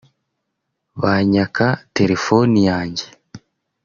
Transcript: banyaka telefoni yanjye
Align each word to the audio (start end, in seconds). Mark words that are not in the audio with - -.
banyaka 1.01 1.65
telefoni 1.95 2.59
yanjye 2.69 3.05